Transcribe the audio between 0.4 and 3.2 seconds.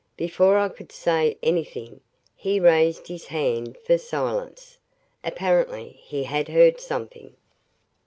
I could say anything, he raised